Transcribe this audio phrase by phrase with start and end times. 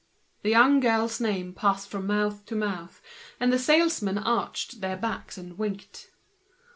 [0.41, 3.03] The young girl's name passed from mouth to mouth,
[3.39, 6.09] the fellows arched their backs and winked.